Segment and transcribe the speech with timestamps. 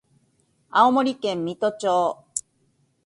[0.71, 2.25] 青森県三戸町